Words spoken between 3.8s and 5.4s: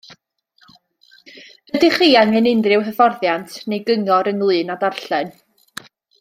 gyngor ynglŷn â darllen?